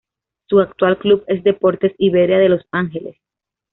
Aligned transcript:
Su 0.47 0.59
actual 0.61 0.97
club 0.97 1.23
es 1.27 1.43
Deportes 1.43 1.93
Iberia 1.99 2.39
de 2.39 2.49
Los 2.49 2.63
Ángeles. 2.71 3.17